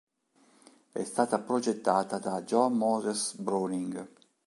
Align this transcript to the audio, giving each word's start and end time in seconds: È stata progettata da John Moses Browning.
È 0.93 1.03
stata 1.03 1.37
progettata 1.37 2.17
da 2.17 2.41
John 2.41 2.75
Moses 2.75 3.35
Browning. 3.35 4.07